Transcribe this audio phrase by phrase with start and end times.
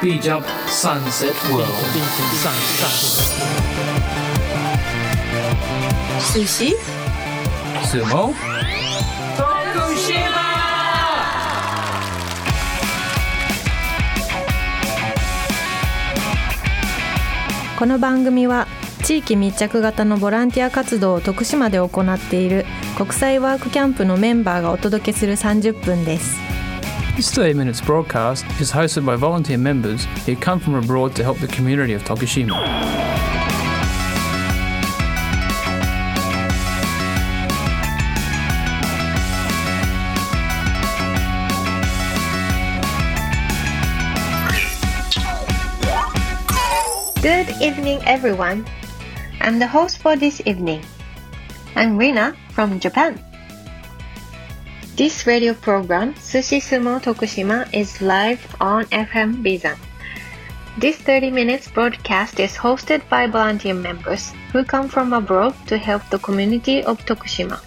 [0.00, 1.66] Beach Up Sunset World.
[6.20, 6.76] Sushi?
[7.82, 8.32] Sumo?
[9.36, 10.38] Tokushima!
[17.76, 18.68] この番組は
[19.02, 26.47] 地域密着型のボランティア活動を徳島で行っている国際ワークキャンプのメンバーがお届けする30分です。
[27.18, 31.48] This 30 minutes broadcast is hosted by volunteer members who come from abroad to help the
[31.48, 32.54] community of Tokushima.
[47.20, 48.64] Good evening, everyone.
[49.40, 50.84] I'm the host for this evening.
[51.74, 53.27] I'm Rina from Japan.
[54.98, 59.78] This radio program, Sushi Sumo Tokushima, is live on FM Bizan.
[60.76, 66.02] This 30 minutes broadcast is hosted by volunteer members who come from abroad to help
[66.10, 67.60] the community of Tokushima.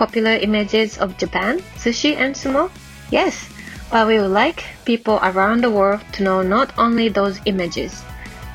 [0.00, 2.70] Popular images of Japan, sushi, and sumo?
[3.10, 3.46] Yes,
[3.90, 8.02] but we would like people around the world to know not only those images,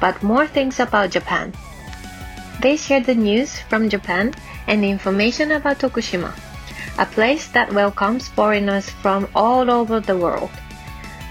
[0.01, 1.53] but more things about Japan.
[2.63, 4.33] They share the news from Japan
[4.65, 6.33] and information about Tokushima,
[6.99, 10.51] a place that welcomes foreigners from all over the world.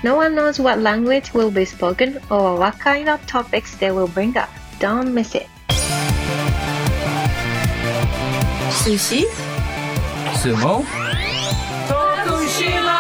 [0.02, 4.08] No one knows what language will be spoken or what kind of topics they will
[4.08, 4.48] bring up.
[4.80, 5.46] Don't miss it.
[8.72, 9.28] Sushi?
[10.40, 10.88] Sumo?
[11.84, 12.98] Tokushima!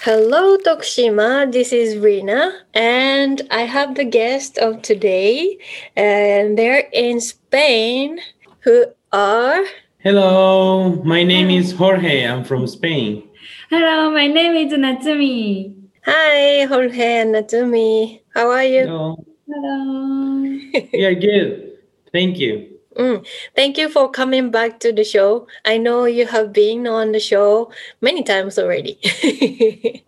[0.00, 5.58] Hello Tokushima, this is Rina and I have the guest of today
[5.94, 8.20] and they're in Spain
[8.60, 9.64] who are
[9.98, 12.24] Hello, my name is Jorge.
[12.24, 13.28] I'm from Spain.
[13.68, 15.74] Hello, my name is Natsumi.
[16.06, 18.22] Hi Jorge and Natsumi.
[18.34, 18.86] How are you?
[18.86, 19.26] Hello.
[19.46, 20.58] Hello.
[20.92, 21.78] We are good.
[22.12, 22.78] Thank you.
[22.96, 25.46] Mm, Thank you for coming back to the show.
[25.64, 27.70] I know you have been on the show
[28.00, 28.98] many times already.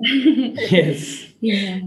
[0.73, 1.27] Yes.
[1.41, 1.81] yeah.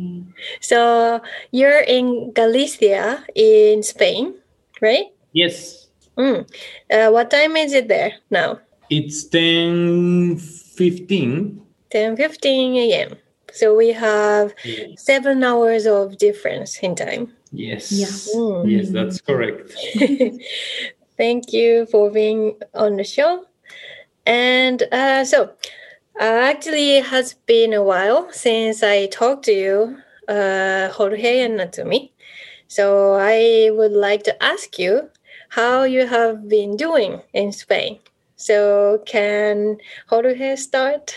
[0.62, 1.22] so
[1.52, 4.36] you're in Galicia in Spain,
[4.82, 5.08] right?
[5.34, 5.85] Yes.
[6.18, 6.50] Mm.
[6.92, 8.60] Uh, what time is it there now?
[8.90, 11.62] It's 10 15.
[11.90, 13.18] 10 15 a.m.
[13.52, 14.54] So we have
[14.98, 17.32] seven hours of difference in time.
[17.52, 17.92] Yes.
[17.92, 18.08] Yeah.
[18.36, 18.70] Mm.
[18.70, 19.74] Yes, that's correct.
[21.18, 23.46] Thank you for being on the show.
[24.26, 25.52] And uh, so,
[26.20, 31.60] uh, actually, it has been a while since I talked to you, uh, Jorge and
[31.60, 32.12] Natsumi.
[32.68, 35.10] So, I would like to ask you
[35.56, 38.00] how you have been doing in Spain.
[38.36, 39.78] So, can
[40.10, 41.16] Jorge start?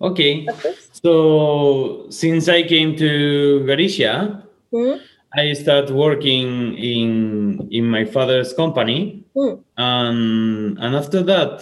[0.00, 0.46] Okay.
[1.02, 4.42] So, since I came to Galicia,
[4.72, 4.96] Hmm?
[5.36, 9.54] I started working in in my father's company, Hmm.
[9.76, 11.52] and and after that,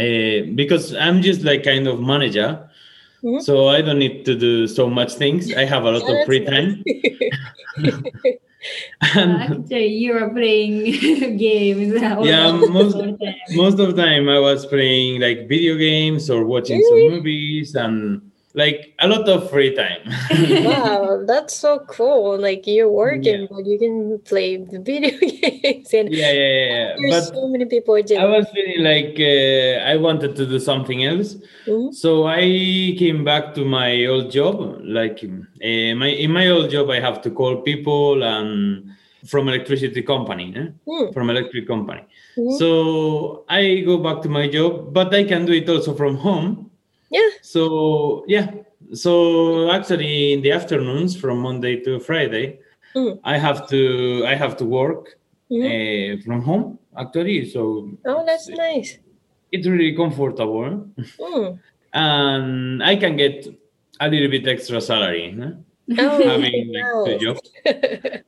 [0.00, 2.50] uh, because I'm just like kind of manager,
[3.22, 3.40] Mhm.
[3.40, 5.52] so I don't need to do so much things.
[5.56, 6.84] I have a lot of free that's
[9.02, 9.32] Uh, and
[9.62, 10.84] Actually, you are playing
[11.38, 11.94] games.
[12.02, 12.96] Yeah, most-
[13.54, 17.08] most of the time I was playing like video games or watching Really?
[17.08, 18.27] some movies and
[18.58, 20.02] like a lot of free time.
[20.68, 22.36] wow, that's so cool.
[22.38, 23.46] Like, you're working, Yeah.
[23.50, 25.94] but you can play the video games.
[25.94, 26.88] And yeah, yeah, yeah.
[26.98, 31.04] there's But so many people I was feeling like uh, I wanted to do something
[31.10, 31.36] else.
[31.66, 31.94] Mhm.
[32.02, 32.42] So I
[33.02, 34.56] came back to my old job.
[34.98, 38.90] Like uh, my in my old job, I have to call people and
[39.26, 40.66] from electricity company, eh?
[40.86, 41.12] Mm.
[41.14, 42.02] from electric company.
[42.36, 42.58] Mhm.
[42.60, 42.68] So
[43.48, 46.67] I go back to my job, but I can do it also from home.
[47.10, 47.28] Yeah.
[47.42, 48.52] So yeah.
[48.92, 52.60] So actually, in the afternoons from Monday to Friday,
[52.96, 53.20] Mm.
[53.22, 55.18] I have to I have to work
[55.50, 55.64] Mhm.
[55.68, 56.78] uh, from home.
[56.96, 58.98] Actually, so Oh, that's nice.
[59.52, 60.88] it's really comfortable
[61.20, 61.58] Mm.
[61.92, 63.46] and I can get
[64.00, 65.52] a little bit extra salary eh?
[65.98, 67.40] Oh, having like two jobs.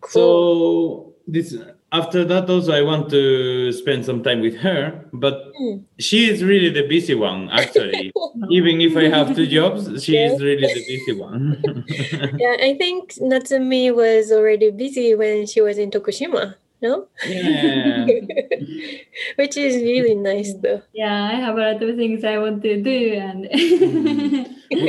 [0.00, 0.10] cool.
[0.10, 1.54] So this
[1.92, 5.84] after that also I want to spend some time with her, but Mm.
[5.98, 8.12] she is really the busy one actually.
[8.50, 10.32] Even if I have two jobs, she Yeah.
[10.32, 11.44] is really the busy one.
[12.38, 16.54] yeah, I think Natsumi was already busy when she was in Tokushima.
[16.82, 18.06] No, yeah.
[19.36, 20.80] which is really nice though.
[20.94, 23.44] Yeah, I have a lot of things I want to do, and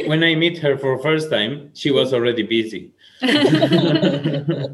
[0.07, 2.92] When I meet her for first time, she was already busy.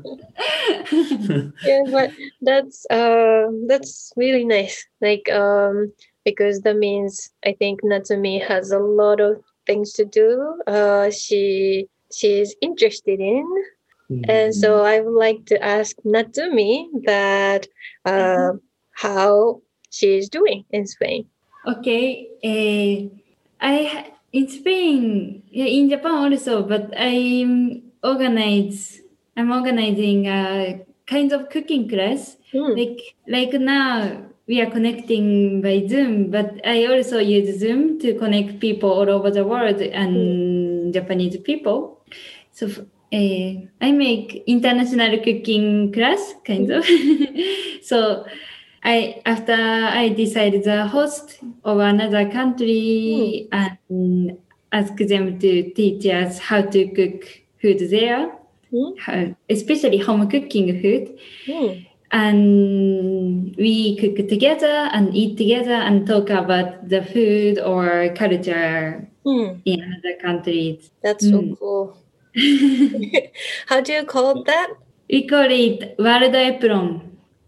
[1.65, 2.11] yeah, but
[2.41, 4.85] that's uh that's really nice.
[5.01, 5.91] Like um
[6.23, 10.61] because that means I think Natsumi has a lot of things to do.
[10.67, 13.45] Uh, she she's interested in,
[14.09, 14.31] Mm-hmm.
[14.31, 17.67] and so I would like to ask Natsumi that
[18.05, 18.53] uh,
[18.95, 19.61] how
[19.91, 21.27] she is doing in Spain.
[21.67, 22.31] Okay.
[22.39, 23.11] Uh,
[23.59, 29.01] I in Spain, yeah, in Japan also, but I'm organize.
[29.35, 32.37] I'm organizing a kind of cooking class.
[32.51, 32.73] Hmm.
[32.75, 38.59] Like like now we are connecting by Zoom, but I also use Zoom to connect
[38.59, 42.05] people all over the world and Japanese people.
[42.51, 42.67] So
[43.13, 43.51] uh,
[43.81, 46.85] I make international cooking class kind of.
[47.83, 48.25] so
[48.83, 54.37] I after I decided the host of another country and
[54.71, 58.31] ask them to teach us how to cook food there,
[58.71, 58.91] Hmm.
[58.99, 61.67] how- especially home cooking food Hmm.
[62.11, 69.59] and we cook together and eat together and talk about the food or culture Hmm.
[69.65, 70.91] in other countries.
[71.03, 71.53] That's so Hmm.
[71.59, 71.97] cool.
[73.67, 74.69] How do you call that?
[75.09, 77.01] we call it World Apron.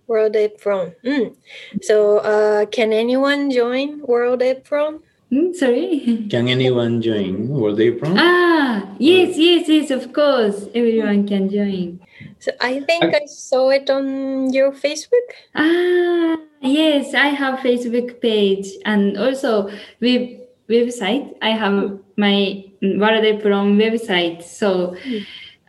[0.07, 0.95] World Apron.
[1.05, 1.35] Mm.
[1.81, 5.01] So, uh, can anyone join World Apron?
[5.29, 6.25] Hmm, sorry.
[6.31, 8.17] Can anyone join where they from?
[8.17, 10.65] ah, yes, yes, yes, of course.
[10.73, 11.99] Everyone can join.
[12.39, 15.27] So I think I saw it on your Facebook.
[15.53, 19.69] Ah, yes, I have Facebook page and also
[20.01, 21.35] web website.
[21.41, 24.41] I have my World Apron website.
[24.41, 24.95] So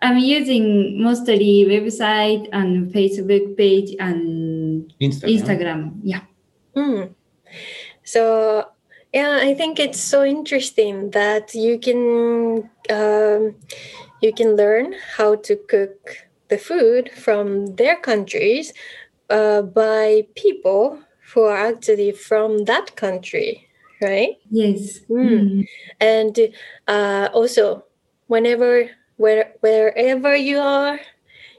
[0.00, 5.36] I'm using mostly website and Facebook page and Instagram.
[5.36, 5.80] Instagram.
[6.02, 6.24] Yeah.
[6.74, 7.12] Hmm.
[8.04, 8.64] So
[9.12, 13.56] yeah, I think it's so interesting that you can um,
[14.20, 18.72] you can learn how to cook the food from their countries
[19.30, 21.00] uh, by people
[21.32, 23.68] who are actually from that country,
[24.00, 24.36] right?
[24.50, 25.00] Yes.
[25.08, 25.40] Mm.
[25.40, 25.66] Mm.
[26.00, 26.38] and
[26.88, 27.84] uh, also
[28.26, 31.00] whenever where, wherever you are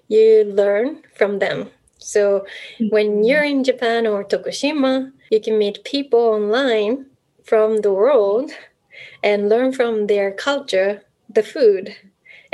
[0.07, 2.45] you learn from them so
[2.89, 7.05] when you're in japan or tokushima you can meet people online
[7.51, 8.47] from the world
[9.27, 11.03] and learn from their culture
[11.35, 11.85] the food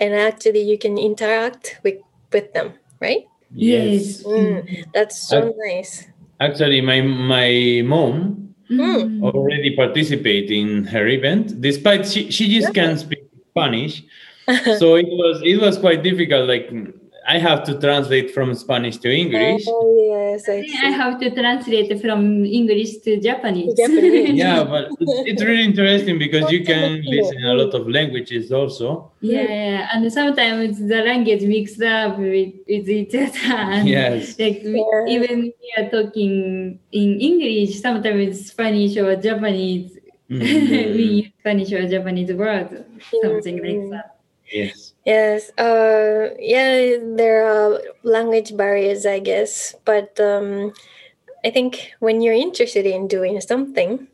[0.02, 2.02] and actually you can interact with
[2.34, 4.24] with them right Yes.
[4.24, 4.60] Mm,
[4.94, 5.94] that's so Uh, nice
[6.40, 9.24] Actually, my my mom Mm.
[9.24, 13.24] already participate in her event, despite she, she just can't speak
[13.56, 14.04] Spanish.
[14.80, 16.52] so it was it was quite difficult.
[16.52, 16.68] Like
[17.30, 19.64] I have to translate from Spanish to English.
[19.68, 23.74] oh yes i I have to translate from English to Japanese.
[23.76, 24.30] Japanese.
[24.44, 29.12] yeah, but it's, it's really interesting because you can listen a lot of languages also.
[29.20, 33.84] Yeah, yeah, and sometimes the language mixed up with, with each other.
[33.98, 34.40] Yes.
[34.40, 35.16] Like we, Yeah.
[35.16, 39.92] even we are talking in English, sometimes it's Spanish or Japanese.
[40.30, 42.74] Mm, we use Spanish or Japanese words,
[43.24, 43.92] something like Mm.
[43.92, 44.18] that.
[44.52, 44.87] yes.
[45.08, 50.74] Yes, uh, yeah, there are language barriers, I guess, but um,
[51.46, 54.10] I think when you're interested in doing something,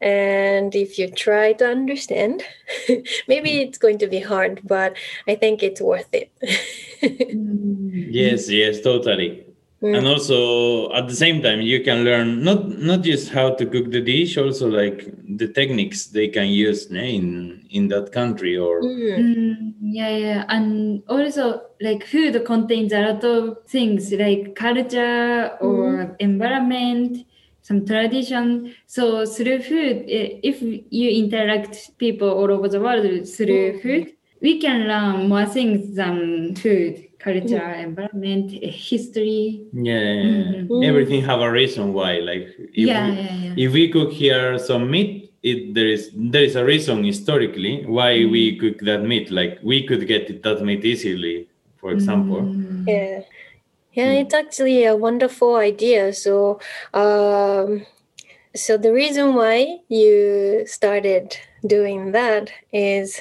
[0.00, 2.42] and if you try to understand,
[3.28, 4.96] maybe it's going to be hard, but
[5.28, 6.30] I think it's worth it.
[7.04, 8.06] Mm.
[8.10, 9.43] Yes, yes, totally.
[9.84, 9.98] Mm.
[9.98, 13.90] And also at the same time you can learn not not just how to cook
[13.90, 15.04] the dish, also like
[15.36, 19.74] the techniques they can use in in that country or Mm.
[19.82, 27.18] Yeah, yeah, and also like food contains a lot of things like culture or environment,
[27.62, 28.74] some tradition.
[28.86, 33.82] So through food, if you interact people all over the world through Mhm.
[33.82, 34.06] food,
[34.40, 39.62] we can learn more things than food, culture, environment, eh, history.
[39.72, 40.84] yeah, Mhm.
[40.84, 42.18] everything have a reason why.
[42.18, 43.52] Like if yeah, we, yeah, yeah.
[43.56, 48.24] if we cook here some meat, it there is there is a reason historically why
[48.26, 49.30] we cook that meat.
[49.30, 52.40] Like we could get it, that meat easily, for example.
[52.42, 52.84] Mm.
[52.86, 53.22] Yeah.
[53.92, 54.22] Yeah, Mm.
[54.22, 56.12] it's actually a wonderful idea.
[56.12, 56.60] So,
[56.94, 57.86] um,
[58.54, 63.20] so the reason why you started doing that is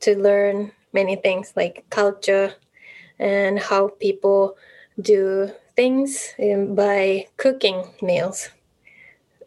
[0.00, 2.54] to learn many things like culture
[3.18, 4.56] and how people
[5.00, 8.50] do things um, by cooking meals.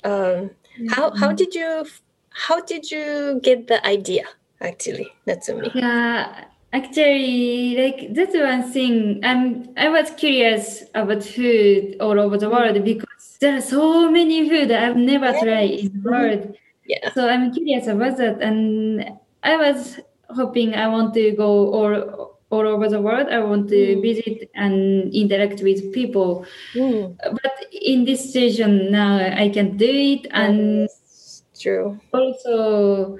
[0.04, 0.52] Um,
[0.90, 1.86] how how did you
[2.30, 4.24] how did you get the idea
[4.62, 5.74] actually, Natsumi?
[5.76, 9.20] Yeah, actually, like that's one thing.
[9.24, 14.48] Um, I was curious about food all over the world because there are so many
[14.48, 16.56] food I've never tried in the world.
[16.86, 17.12] Yeah.
[17.14, 20.00] So I'm curious about that, and I was
[20.30, 23.28] hoping I want to go all all over the world.
[23.32, 24.02] I want to Mm.
[24.02, 24.76] visit and
[25.14, 26.46] interact with people.
[26.76, 32.00] Mm, But in this situation now, I can't do it, and it's true.
[32.14, 33.18] also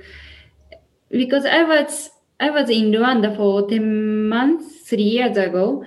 [1.10, 2.10] because I was
[2.40, 5.86] I was in Rwanda for ten months, three years ago.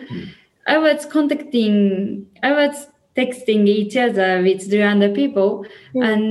[0.66, 2.86] I was contacting, I was
[3.16, 6.02] texting each other with Rwanda people, Mm.
[6.08, 6.24] and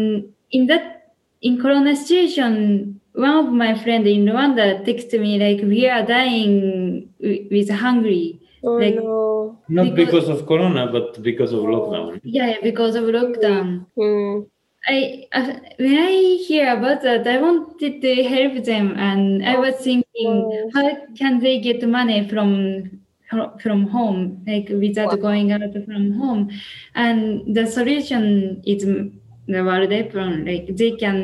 [0.51, 5.87] in that in Corona situation, one of my friend in Rwanda texted me like, "We
[5.87, 9.59] are dying with hungry." Oh Like- no.
[9.69, 12.19] Not Because- because of Corona, but because of lockdown.
[12.23, 13.85] Yeah, because of lockdown.
[13.97, 14.45] Mm.
[14.87, 16.11] I uh, when I
[16.47, 20.69] hear about that, I wanted to help them, and I was thinking, Oh.
[20.73, 22.49] how can they get money from
[23.63, 25.15] from home, like without Wow.
[25.27, 26.49] going out from home?
[26.95, 27.19] And
[27.55, 28.83] the solution is
[29.47, 30.45] the World Apron.
[30.45, 31.17] Like they can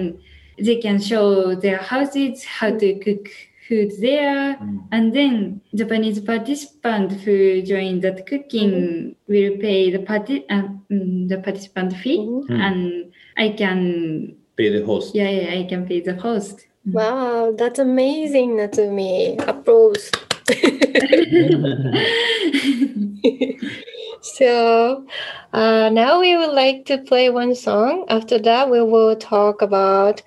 [0.62, 3.30] they can show their houses how to cook
[3.68, 4.84] food there, Mm.
[4.92, 11.38] and then Japanese participant who join that cooking will pay the party uh, mm, the
[11.38, 12.18] participant fee.
[12.20, 12.50] Mm.
[12.68, 15.16] and I can Pay the host.
[15.16, 16.66] yeah, yeah I can pay the host.
[16.86, 19.38] Wow, that's amazing, Natsumi.
[19.48, 20.12] Applause.
[24.22, 25.06] so
[25.54, 28.06] uh, now we would like to play one song.
[28.10, 30.22] After that, we will talk about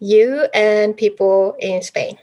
[0.00, 2.18] you and people in Spain.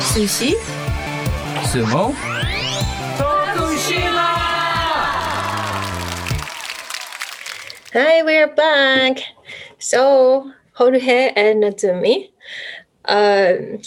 [0.00, 0.54] Sushi?
[1.68, 2.14] Sumo?
[7.94, 9.20] Hi, we're back.
[9.78, 12.30] So, Jorge and Natsumi.
[13.06, 13.80] Um,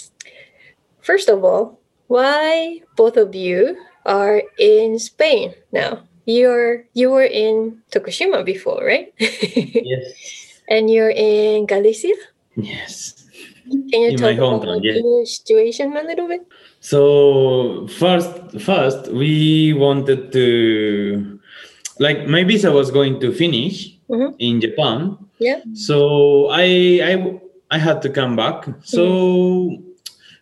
[1.01, 6.03] first of all, why both of you are in Spain now?
[6.25, 9.13] You're you were in Tokushima before, right?
[9.19, 10.61] Yes.
[10.69, 12.13] and you're in Galicia.
[12.55, 13.17] Yes.
[13.69, 14.99] Can you In talk about yeah.
[14.99, 16.45] your situation a little bit?
[16.81, 21.39] So first, first we wanted to,
[21.99, 24.35] like, my visa was going to finish Mhm.
[24.39, 25.15] in Japan.
[25.39, 25.61] Yeah.
[25.73, 27.39] So I, I,
[27.71, 28.67] I had to come back.
[28.83, 29.83] So Mm-hmm.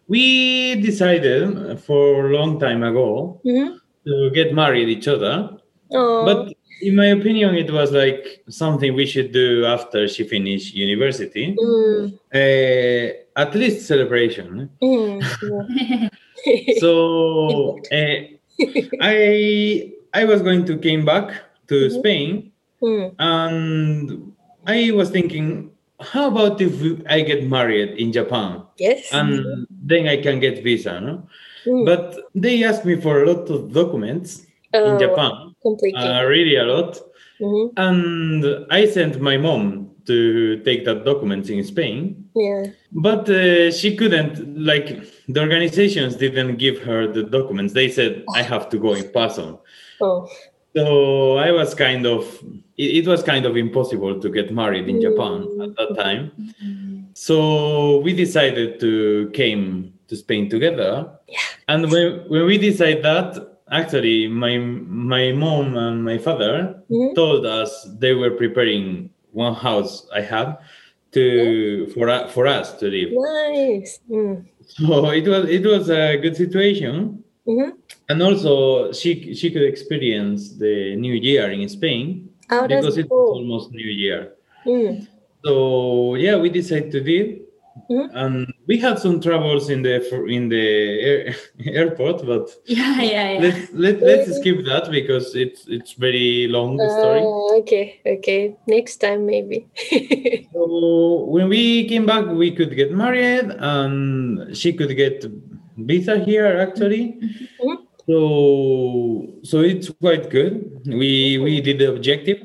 [0.07, 3.77] we decided for a long time ago Mm-hmm.
[4.07, 5.49] to get married each other.
[5.93, 10.73] Oh, But in my opinion, it was like something we should do after she finished
[10.75, 11.55] university.
[11.59, 14.69] mm, Uh, at least celebration.
[14.81, 15.19] mm,
[16.79, 18.15] so uh,
[19.01, 21.27] I I was going to came back
[21.67, 21.91] to Mhm.
[21.99, 24.31] Spain Mm, and
[24.65, 25.69] I was thinking,
[25.99, 26.71] how about if
[27.09, 29.09] I get married in Japan yes.
[29.11, 31.27] and then I can get visa, no?
[31.67, 31.83] Mm.
[31.85, 36.01] But they asked me for a lot of documents Oh, in Japan, Completely.
[36.01, 36.99] uh, really a lot,
[37.41, 37.71] Mhm.
[37.77, 42.25] and I sent my mom to take that documents in Spain.
[42.35, 42.63] Yeah.
[42.91, 47.73] But uh, she couldn't, like, the organizations didn't give her the documents.
[47.73, 49.57] They said, I have to go in person.
[50.01, 50.27] Oh.
[50.75, 52.41] So I was kind of,
[52.77, 55.63] it, it was kind of impossible to get married in Japan Mm.
[55.65, 56.31] at that time.
[57.13, 61.09] So we decided to came to Spain together.
[61.27, 61.37] Yeah.
[61.67, 67.15] And when, when we decided that, actually, my my mom and my father Mhm.
[67.15, 70.57] told us they were preparing one house I had
[71.11, 73.09] to for u- for us to live.
[73.13, 73.99] Nice.
[74.09, 74.45] Mm.
[74.67, 77.73] So it was it was a good situation, Mhm.
[78.09, 83.29] and also she she could experience the New Year in Spain Oh, because it was
[83.37, 84.33] almost New Year.
[84.65, 85.07] Mm.
[85.45, 87.19] So yeah, we decided to do.
[87.89, 88.09] Mhm.
[88.13, 88.35] and
[88.69, 90.65] we had some troubles in the for- in the
[91.09, 91.35] air,
[91.65, 93.39] airport, but yeah, yeah, yeah.
[93.41, 97.21] let's let, let's skip that because it's it's very long story.
[97.21, 97.99] Uh, okay.
[98.05, 98.55] Okay.
[98.67, 99.67] Next time, maybe.
[100.53, 105.25] So when we came back, we could get married, and she could get
[105.77, 107.17] visa here actually.
[107.59, 107.77] Mhm.
[108.05, 108.19] So
[109.43, 110.53] so it's quite good.
[110.85, 112.39] We we did the objective,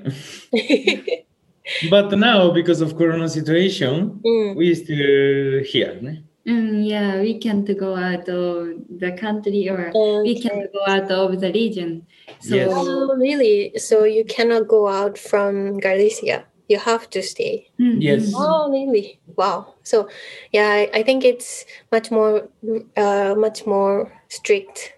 [1.90, 4.56] but now because of Corona situation, Mm.
[4.56, 5.98] we still here.
[6.00, 6.22] ne?
[6.46, 8.68] Mm, yeah, we can't go out of
[8.98, 9.90] the country or
[10.22, 12.06] we can't go out of the region.
[12.40, 12.70] So Yes.
[12.74, 13.72] Oh, really?
[13.78, 16.44] So you cannot go out from Galicia.
[16.68, 17.68] You have to stay.
[17.80, 18.32] Mm, Yes.
[18.36, 19.20] Oh, really?
[19.36, 19.74] Wow.
[19.84, 20.08] So,
[20.52, 22.48] yeah, I, I think it's much more,
[22.96, 24.92] uh, much more strict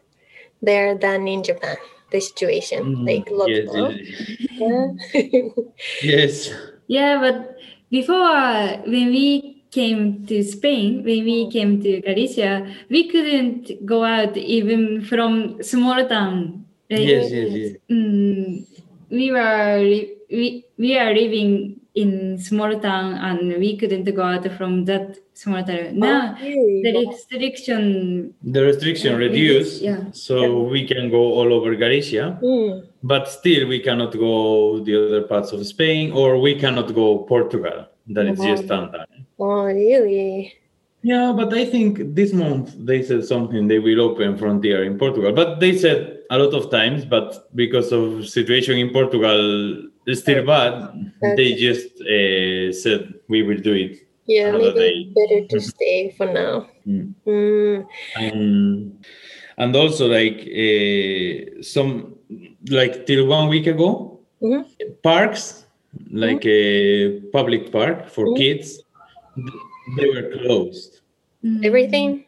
[0.62, 1.76] there than in Japan.
[2.10, 3.96] The situation, Mm, like yes, lockdown.
[3.98, 4.86] yes, Yeah.
[6.02, 6.50] yes.
[6.86, 7.56] Yeah, but
[7.90, 14.36] before when we came to Spain, when we came to Galicia, we couldn't go out
[14.36, 16.64] even from small town.
[16.90, 17.72] Like, yes, yes, yes.
[17.90, 18.64] mm,
[19.10, 19.78] we were
[20.30, 25.62] we we are living in small town and we couldn't go out from that small
[25.64, 25.98] town.
[25.98, 30.00] Now the restriction The restriction Yeah, reduced, yeah.
[30.12, 32.38] so we can go all over Galicia.
[32.42, 32.86] Mm.
[33.02, 34.34] but still we cannot go
[34.86, 37.78] the other parts of Spain or we cannot go Portugal.
[38.14, 39.06] That is just standard.
[39.38, 40.54] Oh, really?
[41.02, 45.32] Yeah, but I think this month they said something they will open frontier in Portugal.
[45.32, 45.98] But they said
[46.30, 49.40] a lot of times, but because of situation in Portugal
[49.78, 53.98] is still bad, they just uh, said we will do it.
[54.26, 56.68] Yeah, Another maybe better to stay for now.
[56.86, 57.14] Mm.
[57.26, 57.86] Mm.
[58.16, 59.04] And
[59.58, 62.16] and also like uh, some
[62.70, 64.64] like till one week ago, Mhm.
[65.02, 65.64] parks
[66.10, 68.36] like a public park for Mhm.
[68.36, 68.82] kids,
[69.96, 71.00] they were closed.
[71.44, 71.64] Mm.
[71.64, 72.24] Everything?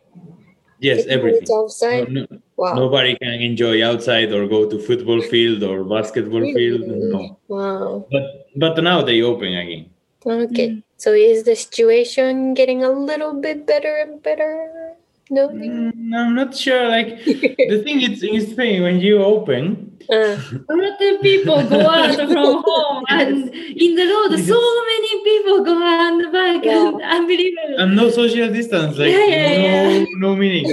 [0.80, 1.42] Yes, everything.
[1.42, 2.08] it's outside?
[2.12, 2.74] No- no- Wow.
[2.74, 6.82] Nobody can enjoy outside or go to football field or basketball field.
[6.90, 8.06] No, Wow.
[8.10, 9.86] but but now they open again.
[10.26, 10.68] Okay.
[10.74, 10.82] Mm.
[10.98, 14.94] So is the situation getting a little bit better and better?
[15.30, 15.48] No.
[15.54, 16.88] Mm, I'm not sure.
[16.88, 20.40] Like the thing is in Spain when you open, Uh,
[20.72, 23.52] A lot of people go out from home and
[23.84, 24.56] in the road, so
[24.90, 26.88] many people go out and back Yeah.
[26.88, 27.76] and unbelievable.
[27.76, 29.84] and no social distance, like Yeah, yeah,
[30.16, 30.66] no no meaning.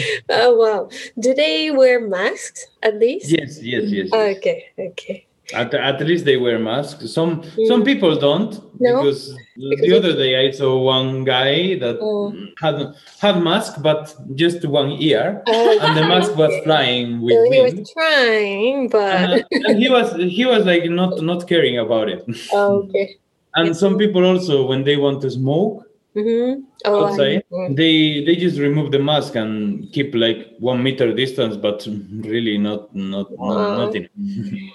[0.30, 0.88] oh wow.
[1.18, 3.30] Do they wear masks at least?
[3.30, 4.08] Yes, yes, yes.
[4.12, 4.36] yes.
[4.36, 4.66] Okay.
[4.78, 5.26] Okay.
[5.54, 7.10] At, at least they wear masks.
[7.12, 7.66] Some Mm.
[7.66, 9.02] some people don't No?
[9.02, 12.32] because, Because the other day I saw one guy that Oh.
[12.64, 12.76] had
[13.20, 17.60] had mask but just one ear, Oh, and the mask was flying with so he
[17.60, 17.78] wind.
[17.80, 20.08] was trying, but and, and he was
[20.38, 23.06] he was like not not caring about it oh, okay.
[23.56, 25.84] and some people also when they want to smoke
[26.14, 26.60] Mm-hmm.
[26.84, 27.74] Oh, outside mm.
[27.74, 31.88] they they just remove the mask and keep like one meter distance but
[32.20, 34.08] really not not not nothing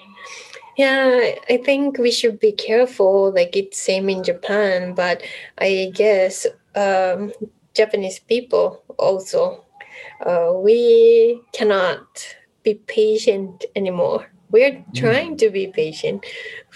[0.78, 3.32] Yeah, I think we should be careful.
[3.34, 5.24] Like it's same in Japan, but
[5.58, 7.34] I guess um,
[7.74, 9.66] Japanese people also
[10.22, 14.32] uh, we cannot be patient anymore.
[14.52, 16.26] We're trying to be patient,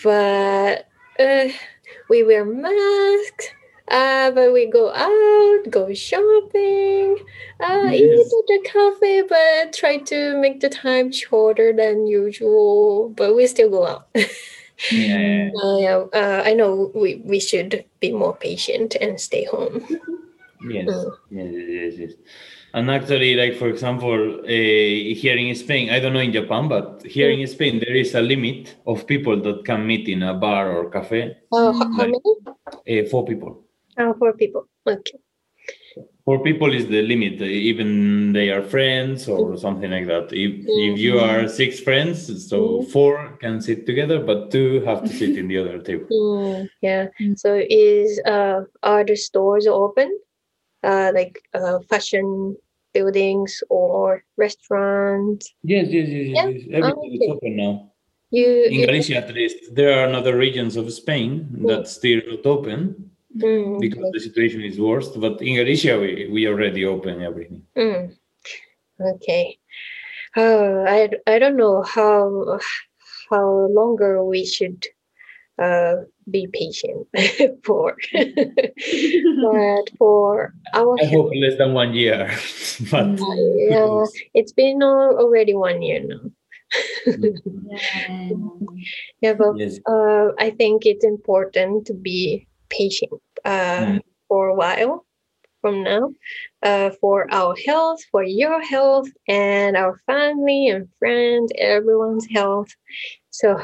[0.03, 0.87] but
[1.19, 1.47] uh,
[2.09, 3.49] we wear masks.
[3.91, 7.17] Uh, but we go out, go shopping,
[7.59, 13.09] uh, eat at the cafe, but try to make the time shorter than usual.
[13.09, 14.07] But we still go out.
[14.91, 19.83] yeah Uh, yeah, uh, I know we, we should be more patient and stay home.
[20.75, 21.11] yes Mm.
[21.37, 22.13] yes yes yes
[22.77, 27.01] and actually like for example uh, here in spain i don't know in japan but
[27.15, 27.41] here Mm.
[27.41, 30.83] in spain there is a limit of people that can meet in a bar or
[30.97, 33.01] cafe Uh, how, how Like- many?
[33.01, 33.51] uh, four people
[33.97, 34.67] Uh, four people.
[34.87, 35.17] Okay.
[36.25, 40.31] Four people is the limit, even they are friends or something like that.
[40.31, 42.17] If if you are six friends,
[42.49, 42.87] so Mhm.
[42.93, 46.07] four can sit together, but two have to sit in the other table.
[46.11, 47.07] Mm, yeah.
[47.19, 47.37] Mm.
[47.37, 50.09] So is uh are the stores open?
[50.83, 52.55] Uh, like uh, fashion
[52.93, 55.53] buildings or restaurants?
[55.63, 56.35] Yes, yes, yes, yes.
[56.37, 56.49] Yeah.
[56.49, 56.61] yes.
[56.73, 57.31] Everything is okay.
[57.37, 57.73] open now.
[58.31, 62.45] You, In you Galicia, at least, there are other regions of Spain that still not
[62.45, 64.11] open Mm, because okay.
[64.13, 65.19] the situation is worst.
[65.19, 67.63] But in Galicia, we, we already open everything.
[67.77, 68.15] Mm.
[68.99, 69.57] Okay.
[70.35, 72.59] Oh, I, I don't know how
[73.29, 74.85] how longer we should
[75.57, 75.95] uh,
[76.29, 77.07] be patient
[77.63, 82.27] for, but for our I hope less than one year.
[82.91, 86.31] but yeah, it's been already one year now.
[87.05, 88.37] Yeah.
[89.21, 89.79] Yeah, but yes.
[89.87, 92.47] uh, I think it's important to be
[92.79, 93.99] patient uh, Mm.
[94.27, 95.05] for a while
[95.61, 96.09] from now
[96.63, 102.69] uh, for our health, for your health, and our family and friends, everyone's health.
[103.29, 103.59] So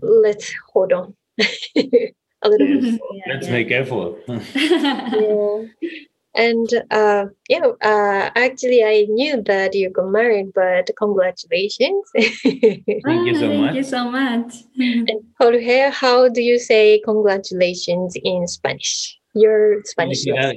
[0.00, 1.14] let's hold on
[1.76, 3.00] a little bit.
[3.28, 4.16] Let's make effort.
[4.28, 5.62] yeah.
[6.34, 12.04] And uh, yeah, uh, actually, I knew that you got married, but congratulations.
[12.14, 13.72] Thank you so Ah, much.
[13.72, 14.54] Thank you so much.
[15.08, 19.18] And Jorge, how do you say congratulations in Spanish?
[19.34, 20.24] Your Spanish.
[20.24, 20.54] yes.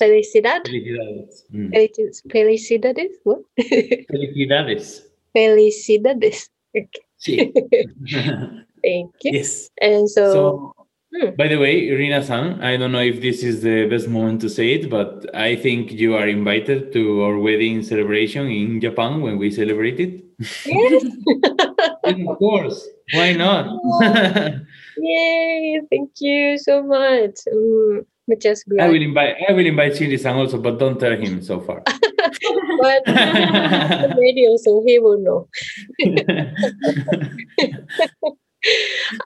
[0.00, 0.60] Felicidades.
[0.60, 0.60] Felicidad.
[0.68, 1.34] Felicidades.
[1.52, 1.70] Mm.
[2.32, 3.12] Felicidades.
[3.24, 3.40] What?
[4.12, 5.00] Felicidades.
[5.34, 6.48] Felicidades.
[6.76, 7.04] Okay.
[7.18, 7.52] Sí.
[8.82, 9.32] Thank you.
[9.32, 9.68] yes.
[9.80, 10.74] And so, So,
[11.12, 11.34] Hmm.
[11.36, 14.74] by the way, Rina-san, I don't know if this is the best moment to say
[14.74, 19.50] it, but I think you are invited to our wedding celebration in Japan when we
[19.50, 20.24] celebrate it.
[20.66, 21.04] yes.
[22.04, 22.88] of course.
[23.12, 23.66] Why not?
[24.98, 25.80] Yay!
[25.90, 27.40] Thank you so much.
[27.52, 31.60] Mm, I'm I will invite I will invite Shiri-san also, but don't tell him so
[31.60, 31.82] far.
[32.80, 35.48] But the radio, so he will know.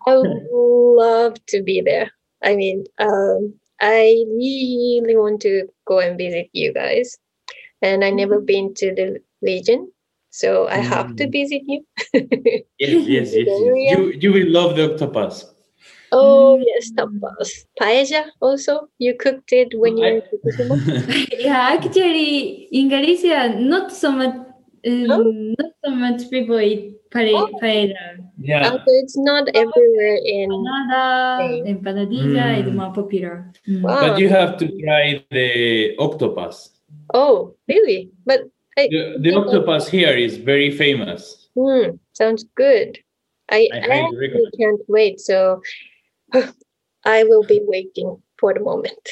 [0.07, 2.11] I would love to be there.
[2.43, 7.17] I mean, um, I really want to go and visit you guys,
[7.83, 9.91] and I never been to the Legion,
[10.31, 11.33] So I have to Mm.
[11.33, 11.81] visit you.
[12.79, 13.47] Yes, yes, yes.
[13.47, 13.57] yes.
[13.91, 15.47] You you will love the octopus.
[16.13, 16.65] oh Mm.
[16.67, 17.49] yes, tapas.
[17.81, 18.89] Paella also.
[18.99, 20.77] You cooked it when you were in Tokushima.
[21.47, 24.35] yeah, actually, in Galicia, not so much,
[24.87, 25.55] um, Oh.
[25.59, 27.49] not so much people eat pare- Oh.
[27.63, 28.05] paella.
[28.39, 28.67] yeah.
[28.69, 30.51] Uh, so it's not everywhere in.
[30.51, 31.05] Empanada,
[31.41, 31.73] Okay.
[31.73, 32.75] empanadilla is Mm.
[32.75, 33.35] more popular.
[33.69, 33.83] Mm.
[33.83, 34.01] Wow.
[34.03, 36.71] But you have to try the octopus.
[37.15, 38.11] Oh, really?
[38.27, 38.41] But
[38.77, 41.49] I, The, the octopus here is very famous.
[41.55, 42.99] Hmm, sounds good.
[43.49, 45.21] I, I I, actually can't wait.
[45.21, 45.63] So
[47.05, 49.09] I will be waiting for the moment.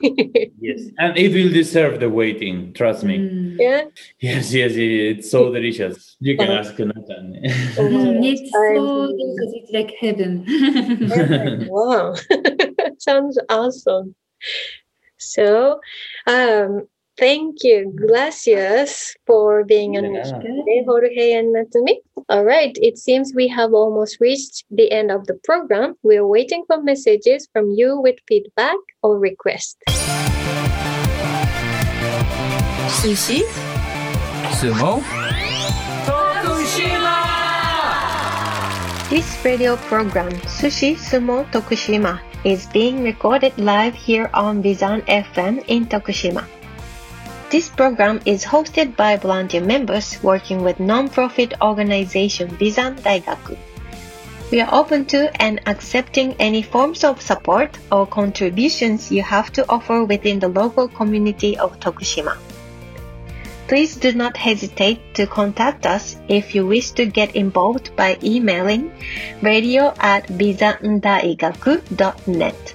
[0.62, 2.72] Yes, and it will deserve the waiting.
[2.74, 3.18] Trust me.
[3.18, 3.56] Mm.
[3.58, 3.82] yeah.
[4.20, 6.16] Yes, yes, it- it's so delicious.
[6.20, 7.26] You can ask Nathan.
[7.78, 8.84] Oh, Mm, it's so
[9.18, 9.50] delicious.
[9.58, 10.32] It's like heaven.
[11.68, 12.14] wow.
[12.98, 14.14] sounds awesome.
[15.18, 15.80] So,
[16.26, 16.86] um,
[17.20, 22.00] thank you, Gracias, for being on the show today, Jorge and Natsumi.
[22.32, 25.94] All right, it seems we have almost reached the end of the program.
[26.02, 29.76] We're waiting for messages from you with feedback or requests.
[32.88, 33.44] Sushi?
[34.56, 35.04] Sumo?
[36.08, 37.20] Tokushima!
[39.10, 45.84] This radio program, Sushi Sumo Tokushima, is being recorded live here on Bizan FM in
[45.84, 46.48] Tokushima.
[47.50, 53.58] This program is hosted by volunteer members working with non-profit organization Bizan Daigaku.
[54.52, 59.68] We are open to and accepting any forms of support or contributions you have to
[59.68, 62.36] offer within the local community of Tokushima.
[63.66, 68.92] Please do not hesitate to contact us if you wish to get involved by emailing
[69.42, 72.74] radio at bizandaigaku.net.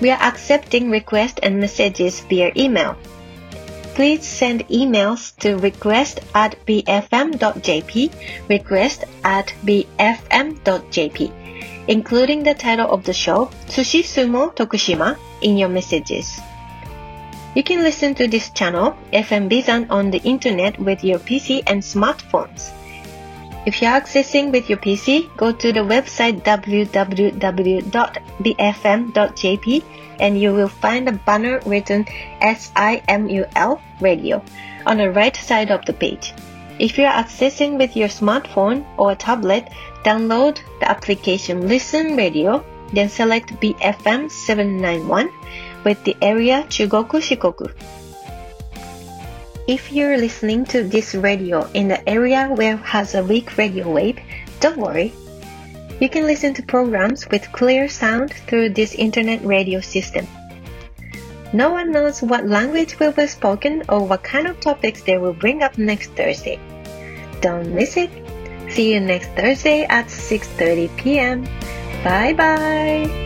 [0.00, 2.96] We are accepting requests and messages via email.
[3.96, 8.12] Please send emails to request at bfm.jp,
[8.46, 11.32] request at bfm.jp,
[11.88, 16.38] including the title of the show, Sushi Sumo Tokushima, in your messages.
[17.54, 21.80] You can listen to this channel, FM Bizan, on the internet with your PC and
[21.80, 22.68] smartphones.
[23.66, 27.42] If you're accessing with your PC, go to the website www.bfm.jp
[30.20, 32.06] and you will find a banner written
[32.40, 34.40] SIMUL Radio
[34.86, 36.32] on the right side of the page.
[36.78, 39.68] If you're accessing with your smartphone or tablet,
[40.04, 45.28] download the application Listen Radio, then select BFM 791
[45.82, 47.72] with the area Chugoku Shikoku.
[49.66, 54.18] If you're listening to this radio in the area where has a weak radio wave,
[54.60, 55.12] don't worry.
[56.00, 60.26] You can listen to programs with clear sound through this internet radio system.
[61.52, 65.32] No one knows what language will be spoken or what kind of topics they will
[65.32, 66.60] bring up next Thursday.
[67.40, 68.10] Don't miss it.
[68.70, 71.44] See you next Thursday at 6:30 p.m.
[72.04, 73.25] Bye bye.